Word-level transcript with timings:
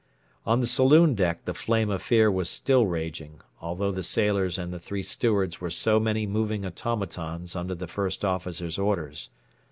On 0.47 0.61
the 0.61 0.65
saloon 0.65 1.13
deck 1.13 1.45
the 1.45 1.53
flame 1.53 1.91
of 1.91 2.01
fear 2.01 2.31
was 2.31 2.49
still 2.49 2.87
raging, 2.87 3.39
although 3.61 3.91
the 3.91 4.01
sailors 4.01 4.57
and 4.57 4.73
the 4.73 4.79
three 4.79 5.03
stewards 5.03 5.61
were 5.61 5.69
so 5.69 5.99
many 5.99 6.25
moving 6.25 6.65
automatons 6.65 7.55
under 7.55 7.75
the 7.75 7.85
First 7.85 8.25
Officer's 8.25 8.79
orders. 8.79 9.29